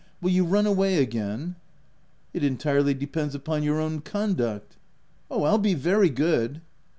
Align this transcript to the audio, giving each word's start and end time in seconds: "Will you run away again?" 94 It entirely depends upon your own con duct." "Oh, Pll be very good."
"Will 0.19 0.31
you 0.31 0.45
run 0.45 0.65
away 0.65 0.95
again?" 0.97 1.37
94 2.33 2.33
It 2.33 2.43
entirely 2.43 2.93
depends 2.95 3.35
upon 3.35 3.61
your 3.61 3.79
own 3.79 3.99
con 4.01 4.33
duct." 4.33 4.75
"Oh, 5.29 5.41
Pll 5.41 5.61
be 5.61 5.75
very 5.75 6.09
good." 6.09 6.59